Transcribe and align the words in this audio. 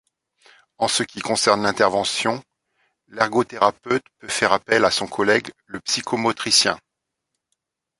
En 0.79 0.87
ce 0.87 1.03
qui 1.03 1.19
concerne 1.19 1.61
l’intervention, 1.61 2.43
l'ergothérapeute 3.09 4.03
peut 4.17 4.27
faire 4.29 4.51
appel 4.51 4.83
à 4.83 4.89
son 4.89 5.05
collègue 5.05 5.51
le 5.67 5.79
psychomotricien. 5.79 6.79